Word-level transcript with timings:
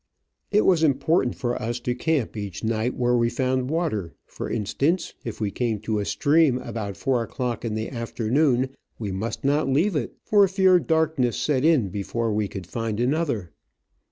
It 0.49 0.65
was 0.65 0.81
important 0.81 1.35
for 1.35 1.61
us 1.61 1.79
to 1.81 1.93
camp 1.93 2.35
each 2.35 2.63
night 2.63 2.95
where 2.95 3.15
we 3.15 3.29
found 3.29 3.69
water— 3.69 4.15
for 4.35 4.49
instance, 4.49 5.13
if 5.23 5.39
we 5.39 5.51
came 5.51 5.77
to 5.81 5.99
a 5.99 6.05
stream 6.05 6.57
about 6.57 6.97
four 6.97 7.21
o'clock 7.21 7.63
in 7.63 7.75
the 7.75 7.89
afternoon 7.91 8.69
we 8.97 9.11
must 9.11 9.43
not 9.45 9.69
leave 9.69 9.95
it, 9.95 10.15
for 10.23 10.47
fear 10.47 10.79
darkness 10.79 11.37
set 11.37 11.63
in 11.63 11.89
before 11.89 12.33
we 12.33 12.47
could 12.47 12.65
find 12.65 12.99
another. 12.99 13.51